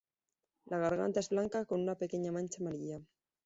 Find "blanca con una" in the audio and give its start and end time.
1.29-1.93